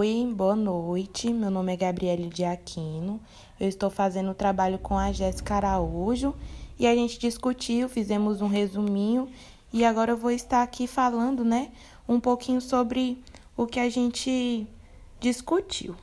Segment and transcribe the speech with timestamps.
[0.00, 1.32] Oi, boa noite.
[1.32, 3.20] Meu nome é Gabriele de Aquino.
[3.58, 6.36] Eu estou fazendo o trabalho com a Jéssica Araújo
[6.78, 9.28] e a gente discutiu, fizemos um resuminho
[9.72, 11.72] e agora eu vou estar aqui falando, né,
[12.08, 13.20] um pouquinho sobre
[13.56, 14.68] o que a gente
[15.18, 15.96] discutiu.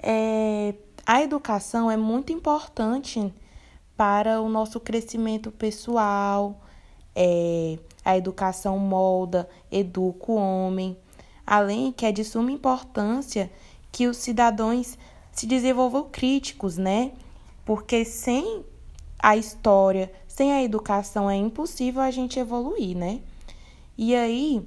[0.00, 0.72] É,
[1.04, 3.34] a educação é muito importante
[3.96, 6.60] para o nosso crescimento pessoal.
[7.16, 10.96] É, a educação molda, educa o homem,
[11.50, 13.50] além que é de suma importância
[13.90, 14.96] que os cidadãos
[15.32, 17.10] se desenvolvam críticos, né?
[17.64, 18.64] Porque sem
[19.18, 23.20] a história, sem a educação é impossível a gente evoluir, né?
[23.98, 24.64] E aí,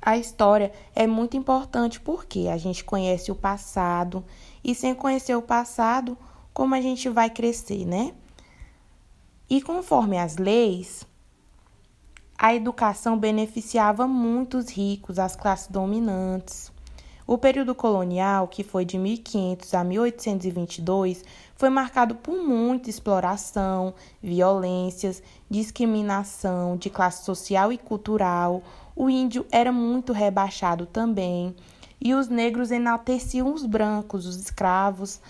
[0.00, 4.24] a história é muito importante porque a gente conhece o passado
[4.62, 6.16] e sem conhecer o passado,
[6.54, 8.14] como a gente vai crescer, né?
[9.48, 11.04] E conforme as leis,
[12.42, 16.72] a educação beneficiava muitos ricos, as classes dominantes.
[17.26, 21.22] O período colonial, que foi de 1500 a 1822,
[21.54, 23.92] foi marcado por muita exploração,
[24.22, 28.62] violências, discriminação de classe social e cultural.
[28.96, 31.54] O índio era muito rebaixado também,
[32.00, 35.20] e os negros enalteciam os brancos, os escravos.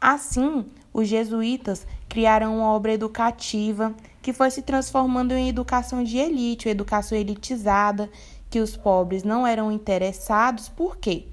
[0.00, 3.94] Assim, os jesuítas criaram uma obra educativa
[4.28, 8.10] que foi se transformando em educação de elite, educação elitizada,
[8.50, 11.24] que os pobres não eram interessados, por quê?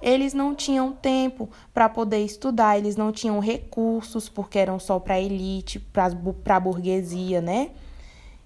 [0.00, 5.16] Eles não tinham tempo para poder estudar, eles não tinham recursos, porque eram só para
[5.16, 7.72] a elite, para a burguesia, né?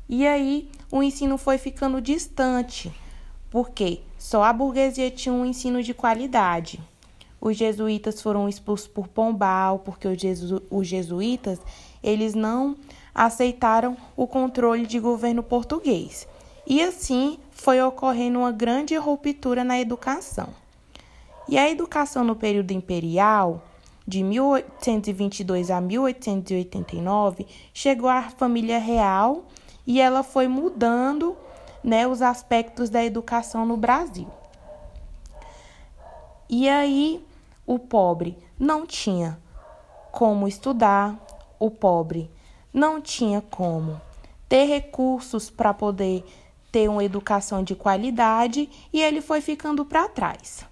[0.09, 2.93] E aí o ensino foi ficando distante,
[3.49, 6.81] porque só a burguesia tinha um ensino de qualidade.
[7.45, 11.61] Os jesuítas foram expulsos por Pombal, porque os, jesu os jesuítas
[12.03, 12.75] eles não
[13.15, 16.27] aceitaram o controle de governo português.
[16.67, 20.49] E assim foi ocorrendo uma grande ruptura na educação.
[21.47, 23.63] E a educação no período imperial,
[24.09, 29.45] de 1822 a 1889, chegou à família real
[29.87, 31.37] e ela foi mudando
[31.83, 34.29] né, os aspectos da educação no Brasil.
[36.49, 37.23] E aí
[37.67, 39.39] o pobre não tinha
[40.13, 41.19] como estudar,
[41.59, 42.31] o pobre
[42.73, 44.01] não tinha como
[44.49, 46.25] ter recursos para poder
[46.71, 50.67] ter uma educação de qualidade e ele foi ficando para trás.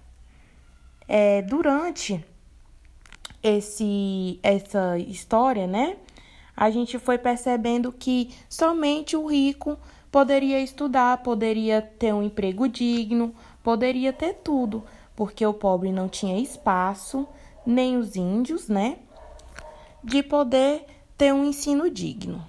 [1.07, 2.23] É, durante
[3.41, 5.97] esse, essa história, né,
[6.55, 9.77] a gente foi percebendo que somente o rico
[10.11, 13.33] poderia estudar, poderia ter um emprego digno,
[13.63, 14.83] poderia ter tudo,
[15.15, 17.27] porque o pobre não tinha espaço,
[17.65, 18.99] nem os índios, né,
[20.03, 20.85] de poder
[21.17, 22.43] ter um ensino digno.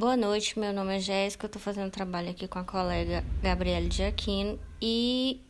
[0.00, 3.90] Boa noite, meu nome é Jéssica, eu estou fazendo trabalho aqui com a colega Gabriele
[4.02, 5.42] Aquino e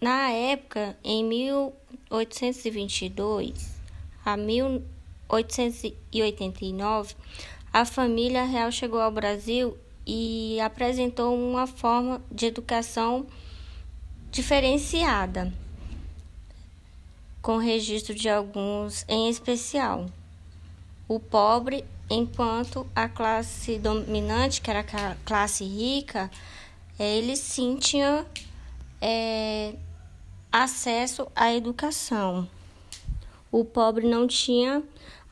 [0.00, 3.78] na época, em 1822
[4.24, 7.14] a 1889,
[7.72, 13.26] a família real chegou ao Brasil e apresentou uma forma de educação
[14.30, 15.52] diferenciada,
[17.42, 20.06] com registro de alguns em especial.
[21.06, 26.30] O pobre, enquanto a classe dominante, que era a classe rica,
[26.98, 28.26] ele sim tinha
[29.00, 29.74] é,
[30.52, 32.48] acesso à educação.
[33.50, 34.82] O pobre não tinha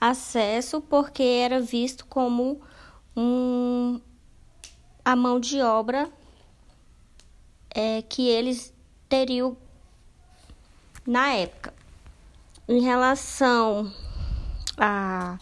[0.00, 2.60] acesso porque era visto como
[3.16, 4.00] um,
[5.04, 6.10] a mão de obra
[7.70, 8.72] é, que eles
[9.08, 9.56] teriam
[11.06, 11.74] na época.
[12.68, 13.92] Em relação
[14.76, 15.38] à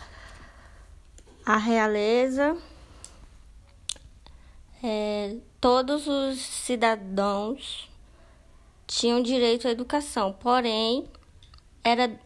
[1.47, 2.56] a realeza,
[4.82, 7.88] é, todos os cidadãos
[8.97, 11.05] tinham direito à educação, porém
[11.84, 12.19] era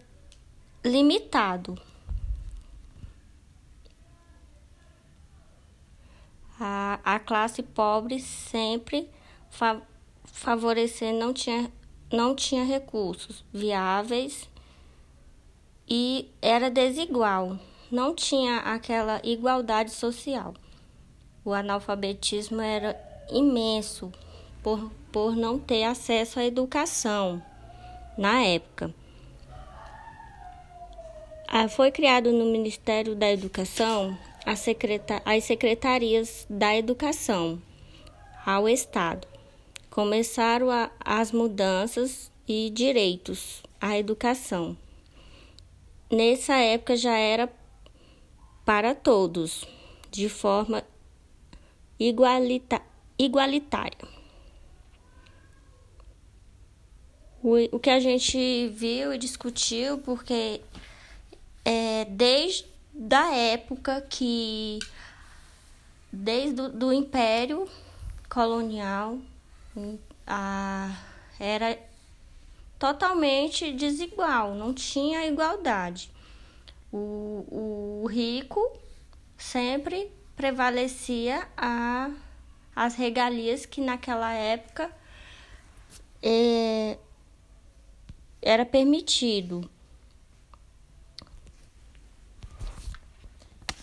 [0.85, 1.77] limitado.
[6.61, 9.11] A, a classe pobre sempre
[9.51, 9.83] fa
[10.25, 11.73] favorecer não tinha,
[12.13, 14.49] não tinha recursos viáveis
[15.89, 17.59] e era desigual,
[17.91, 20.55] não tinha aquela igualdade social.
[21.45, 22.97] O analfabetismo era
[23.29, 24.13] imenso
[24.63, 27.43] por, por não ter acesso à educação
[28.17, 28.95] na época.
[31.49, 34.17] Ah, foi criado no Ministério da Educação
[34.47, 34.61] as
[35.45, 37.61] secretarias da educação
[38.47, 39.27] ao Estado.
[39.91, 44.77] Começaram a, as mudanças e direitos a educação.
[46.11, 47.49] Nessa época já era
[48.65, 49.67] para todos,
[50.11, 50.85] de forma
[51.99, 52.81] igualita
[53.19, 54.20] igualitária.
[57.43, 60.61] O, o que a gente viu e discutiu, porque
[61.65, 62.67] é, desde
[63.15, 64.79] a época que,
[66.13, 67.69] desde o do Império
[68.29, 69.19] Colonial,
[70.27, 70.97] a,
[71.39, 71.79] era
[72.79, 76.11] totalmente desigual, não tinha igualdade.
[76.93, 78.61] O, o rico
[79.37, 82.11] sempre prevalecia a,
[82.75, 84.91] as regalias que naquela época
[86.23, 86.99] é,
[88.43, 89.69] era permitido.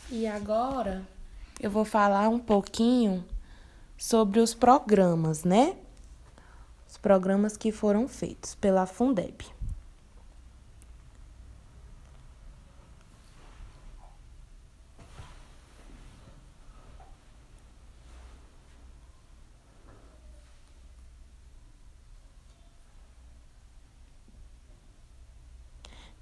[0.09, 1.06] E agora
[1.59, 3.25] eu vou falar um pouquinho
[3.98, 5.75] sobre os programas, né?
[6.89, 9.56] Os programas que foram feitos pela Fundeb.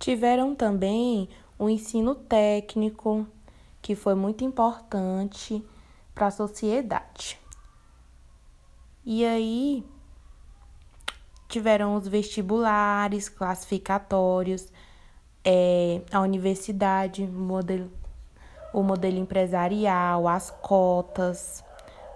[0.05, 3.25] Tiveram também o ensino técnico,
[3.81, 5.65] que foi muito importante
[6.13, 7.39] para a sociedade.
[9.03, 9.83] E aí
[11.49, 14.71] tiveram os vestibulares, classificatórios,
[15.43, 17.91] é, a universidade, modelo,
[18.71, 21.63] o modelo empresarial, as cotas,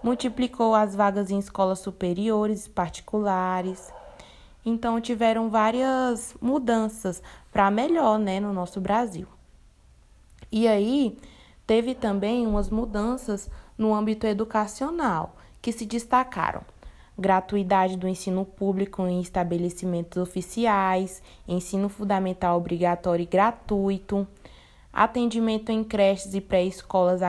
[0.04, 3.92] multiplicou as vagas em escolas superiores particulares
[4.66, 7.22] então tiveram várias mudanças
[7.52, 9.28] para melhor, né, no nosso Brasil.
[10.52, 11.18] E aí
[11.66, 16.62] teve também umas mudanças no âmbito educacional que se destacaram:
[17.18, 24.28] gratuidade do ensino público em estabelecimentos oficiais, ensino fundamental obrigatório e gratuito,
[24.92, 27.22] atendimento em creches e pré-escolas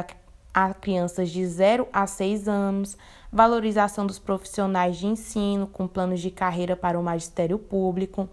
[0.52, 2.97] a, crianças de 0 a 6 anos,
[3.32, 8.29] valorização dos profissionais de ensino com planos de carreira para o magistério público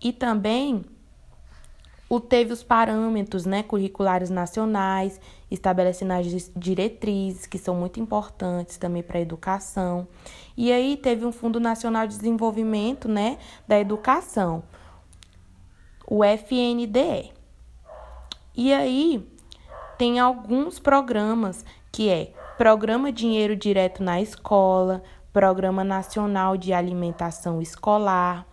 [0.00, 0.84] e também
[2.08, 9.00] o teve os parâmetros né, curriculares nacionais, estabelecendo as diretrizes, que são muito importantes também
[9.00, 10.08] para a educação.
[10.56, 13.38] E aí teve um Fundo Nacional de Desenvolvimento né,
[13.68, 14.64] da Educação,
[16.04, 17.32] o FNDE.
[18.56, 19.24] E aí
[20.00, 21.62] tem alguns programas
[21.92, 28.46] que é Programa Dinheiro Direto na Escola, Programa Nacional de Alimentação Escolar,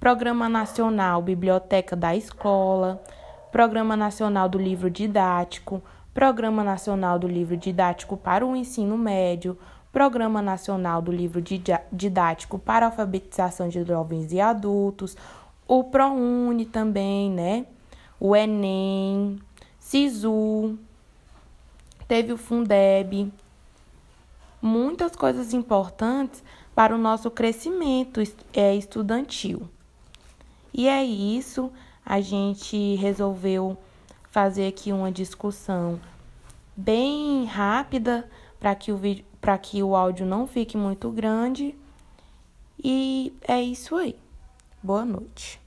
[0.00, 3.00] Programa Nacional Biblioteca da Escola,
[3.52, 5.80] Programa Nacional do Livro Didático,
[6.12, 9.56] Programa Nacional do Livro Didático para o Ensino Médio,
[9.92, 11.40] Programa Nacional do Livro
[11.92, 15.16] Didático para Alfabetização de Jovens e Adultos,
[15.68, 17.66] o ProUni também, né?
[18.18, 19.38] O Enem,
[19.86, 20.76] SISU,
[22.08, 23.32] teve o Fundeb,
[24.60, 26.42] muitas coisas importantes
[26.74, 28.20] para o nosso crescimento
[28.52, 29.68] é, estudantil.
[30.74, 31.70] E é isso,
[32.04, 33.78] a gente resolveu
[34.28, 36.00] fazer aqui uma discussão
[36.76, 38.28] bem rápida
[38.58, 41.76] para que o vídeo, para que o áudio não fique muito grande.
[42.82, 44.16] E é isso aí.
[44.82, 45.64] Boa noite.